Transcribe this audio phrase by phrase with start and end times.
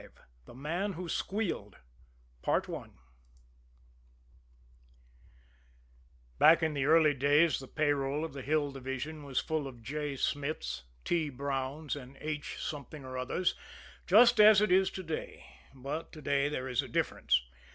[0.01, 0.07] V
[0.45, 1.77] THE MAN WHO SQUEALED
[6.39, 10.15] Back in the early days the payroll of the Hill Division was full of J.
[10.15, 11.29] Smiths, T.
[11.29, 12.57] Browns and H.
[12.59, 13.53] Something or others
[14.07, 15.45] just as it is to day.
[15.71, 17.39] But to day there is a difference.